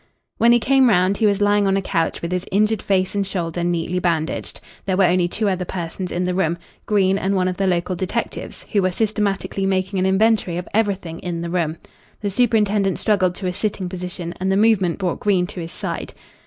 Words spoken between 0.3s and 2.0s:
When he came round he was lying on a